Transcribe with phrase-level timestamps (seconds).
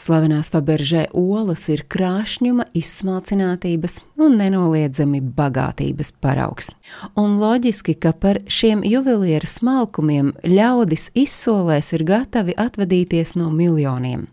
[0.00, 6.70] Slavenās Faberžē olas ir krāšņuma, izsmalcinātības un nenoliedzami bagātības paraugs.
[7.20, 14.24] Un loģiski, ka par šiem juvelieru smalkumiem ļaudis izsolēs ir gatavi atvadīties no miljoniem.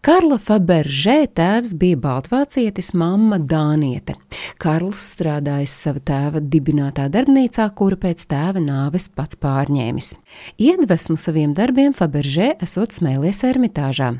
[0.00, 4.16] Karla Faberžē tēvs bija baltvācietis, mamma Dāniete.
[4.56, 10.14] Karls strādājis sava tēva dibinātā darbnīcā, kuru pēc tēva nāves pats pārņēmis.
[10.56, 14.14] Iedvesmu saviem darbiem Faberžē esot smēlies Ermitāžā.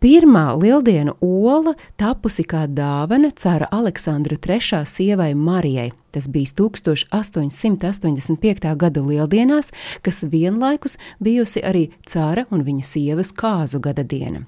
[0.00, 5.90] Pirmā lieldienu ola tapusi kā dāvana cara Aleksandra III sievai Marijai.
[6.10, 8.76] Tas bija 1885.
[8.76, 9.70] gada lieldienās,
[10.02, 14.40] kas vienlaikus bijusi arī cara un viņa sievas kāzu gada diena.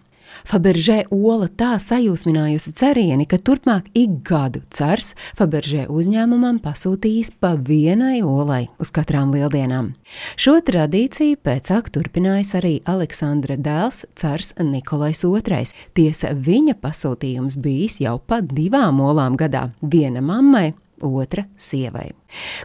[0.49, 8.23] Faberžē ola tā sajūsminājusi cerieni, ka turpmāk ik gadu cers Faberžē uzņēmumam pasūtījis pa vienai
[8.27, 9.93] olai uz katrām lieldienām.
[10.37, 15.63] Šo tradīciju pēcāk turpinājis arī Aleksandra dēls cers Nikolais II.
[15.95, 22.22] Tiesa viņa pasūtījums bijis jau pa divām olām gadā- viena mammai, otra sievai.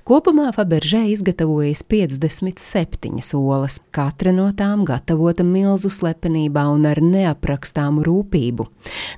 [0.08, 8.68] Kopumā Faberžē izgatavojas 57 olas, katra no tām gatavota milzu slepenībā un ar neaprakstāmu rūpību.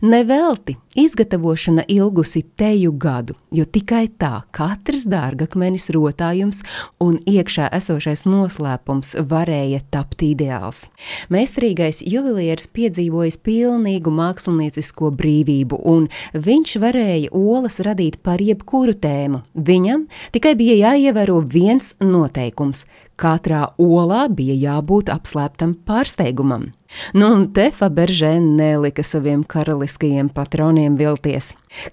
[0.01, 6.63] Nevelti izgatavošana ilgusi teju gadu, jo tikai tā katrs dārgakmenis rotājums
[7.03, 10.87] un iekšā esošais noslēpums varēja tapt ideāls.
[11.29, 19.43] Meistarīgais juvelieris piedzīvojis pilnīgu māksliniecisko brīvību, un viņš varēja olas radīt par jebkuru tēmu.
[19.53, 20.07] Viņam
[20.38, 22.85] Tikai bija jāievēro viens noteikums-
[23.21, 26.71] katrā olā bija jābūt apslēptam pārsteigumam.
[27.13, 31.51] Nu, un te Faberžē nelika saviem karaliskajiem patroniem vilties.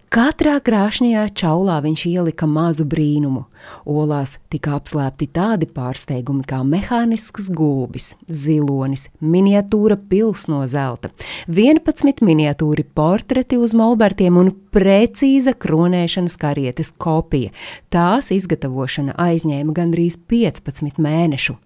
[0.09, 3.45] Katrā krāšņajā čaulā viņš ielika mazu brīnumu.
[3.85, 11.13] Olās tika apslēpti tādi pārsteigumi kā mehānisks gulbis, zilonis, miniatūra pils no zelta,
[11.49, 17.53] 11 miniatūri portreti uz molbertiem un precīza kronēšanas karietes kopija.
[17.93, 21.61] Tās izgatavošana aizņēma gandrīz 15 mēnešu.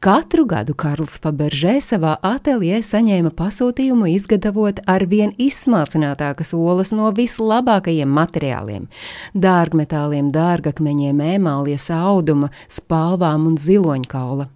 [0.00, 8.10] Katru gadu Karls Faberžē savā ateljē saņēma pasūtījumu izgatavot ar vien izsmalcinātākas olas no vislabākajiem
[8.20, 8.88] materiāliem-
[9.46, 14.48] dārgmetāliem, dārgakmeņiem, emālijas auduma, spalvām un ziloņkaula.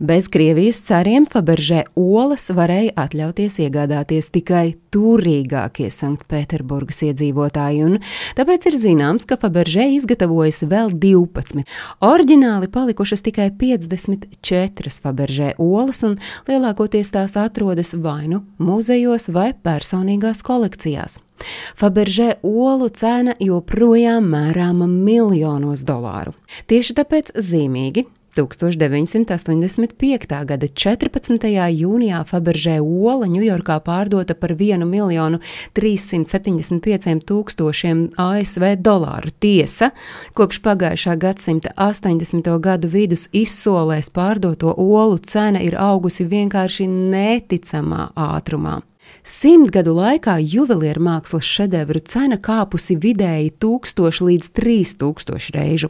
[0.00, 7.98] Bez Krievijas cariem Faberžē olas varēja atļauties iegādāties tikai turīgākie Sanktpēterburgas iedzīvotāji, un
[8.38, 11.64] tāpēc ir zināms, ka Faberžē izgatavojas vēl 12.
[12.04, 16.18] Oriģināli palikušas tikai 54 Faberžē olas, un
[16.48, 21.20] lielākoties tās atrodas vai nu muzejos vai personīgās kolekcijās.
[21.76, 26.34] Faberžē olu cena joprojām mērāma miljonos dolāru.
[26.70, 28.06] Tieši tāpēc zīmīgi
[28.36, 30.44] 1985.
[30.44, 31.70] gada 14.
[31.70, 35.38] jūnijā Faberžē ola Ņujorkā pārdota par 1 miljonu
[35.76, 39.30] 375 tūkstošiem ASV dolāru.
[39.40, 39.90] Tiesa,
[40.34, 42.58] kopš pagājušā gadsimta 80.
[42.60, 48.80] gadu vidus izsolēs pārdoto olu cena ir augusi vienkārši neticamā ātrumā.
[49.24, 55.88] Simtgadu laikā juvelieru mākslas šedevru cena kāpusi vidēji 1000 līdz 3000 reižu.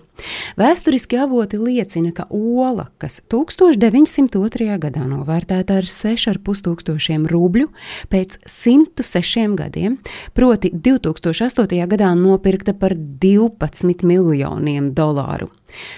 [0.61, 4.79] Vēsturiski avoti liecina, ka ola, kas 1902.
[4.85, 7.67] gadā novērtēta ar 6,5 tūkstošiem rubļu,
[8.13, 9.99] pēc 106 gadiem,
[10.35, 11.87] proti 2008.
[11.91, 15.51] gadā nopirkta par 12 miljoniem dolāru.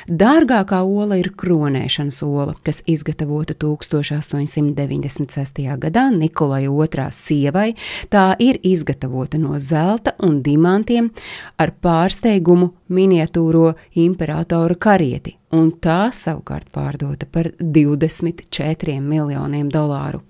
[0.08, 5.78] Dārgākā ola ir kronēšanas ola, kas izgatavota 1896.
[5.82, 7.74] gadā Nikolai II sievai.
[8.12, 11.10] Tā ir izgatavota no zelta un dimantiem
[11.58, 20.22] ar pārsteigumu miniatūro imperatora karieti, un tā savukārt pārdota par 24 miljoniem dolāru.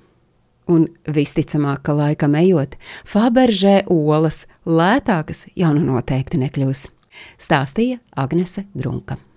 [0.67, 2.75] Un visticamāk, ka laikam ejot,
[3.07, 6.89] Faberžē olas lētākas jau nu noteikti nekļūs.
[7.39, 9.21] Stāstīja Agnese Drunka.